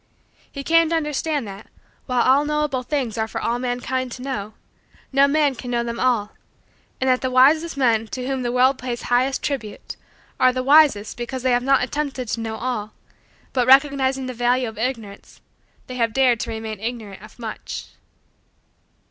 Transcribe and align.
He 0.51 0.63
came 0.63 0.89
to 0.89 0.95
understand 0.95 1.47
that, 1.47 1.67
while 2.07 2.23
all 2.23 2.43
knowable 2.43 2.81
things 2.81 3.19
are 3.19 3.27
for 3.27 3.39
all 3.39 3.59
mankind 3.59 4.11
to 4.13 4.23
know, 4.23 4.55
no 5.11 5.27
man 5.27 5.53
can 5.53 5.69
know 5.69 5.83
them 5.83 5.99
all; 5.99 6.31
and 6.99 7.07
that 7.07 7.21
the 7.21 7.29
wisest 7.29 7.77
men 7.77 8.07
to 8.07 8.25
whom 8.25 8.41
the 8.41 8.51
world 8.51 8.79
pays 8.79 9.03
highest 9.03 9.43
tribute, 9.43 9.97
are 10.39 10.51
the 10.51 10.63
wisest 10.63 11.17
because 11.17 11.43
they 11.43 11.51
have 11.51 11.61
not 11.61 11.83
attempted 11.83 12.27
to 12.29 12.41
know 12.41 12.55
all, 12.55 12.93
but, 13.53 13.67
recognizing 13.67 14.25
the 14.25 14.33
value 14.33 14.67
of 14.67 14.79
Ignorance, 14.79 15.39
have 15.87 16.13
dared 16.13 16.39
to 16.39 16.49
remain 16.49 16.79
ignorant 16.79 17.21
of 17.21 17.37
much. 17.37 17.89